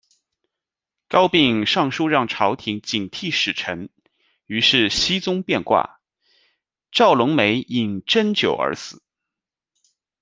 [1.09, 3.91] 高骈上书让朝廷警惕使臣，
[4.47, 5.99] 于是僖宗变卦，
[6.91, 9.03] 赵隆眉饮鸩酒而死。